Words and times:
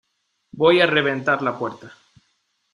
voy 0.53 0.81
a 0.81 0.87
reventar 0.87 1.43
la 1.43 1.59
puerta. 1.59 1.93